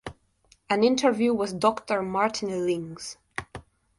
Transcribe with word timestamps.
An 0.67 0.83
Interview 0.83 1.31
With 1.31 1.59
Doctor 1.59 2.01
Martin 2.01 2.65
Lings. 2.65 3.17